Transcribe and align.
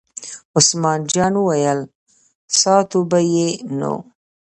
عثمان 0.57 0.99
جان 1.13 1.33
وویل: 1.39 1.79
ساتو 2.59 2.99
به 3.11 3.19
یې 3.33 3.49
نو. 3.79 3.95